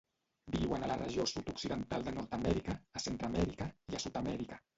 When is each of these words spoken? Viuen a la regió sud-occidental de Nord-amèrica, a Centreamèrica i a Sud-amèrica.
Viuen 0.53 0.85
a 0.85 0.87
la 0.91 0.95
regió 1.01 1.25
sud-occidental 1.31 2.07
de 2.07 2.15
Nord-amèrica, 2.15 2.75
a 3.01 3.03
Centreamèrica 3.05 3.71
i 3.95 4.01
a 4.01 4.03
Sud-amèrica. 4.09 4.61